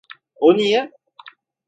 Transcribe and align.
O 0.39 0.53
niye? 0.57 0.91